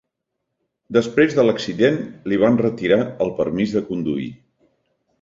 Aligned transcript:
Després 0.97 1.35
de 1.41 1.45
l'accident, 1.45 2.01
li 2.33 2.41
van 2.47 2.59
retirar 2.65 3.01
el 3.27 3.35
permís 3.43 3.79
de 3.81 3.89
conduir. 3.95 4.31